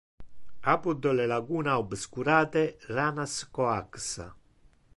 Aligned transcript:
Apud 0.71 1.03
le 1.17 1.27
laguna 1.31 1.75
obscurate 1.83 2.63
ranas 2.95 3.35
coaxa. 3.55 4.27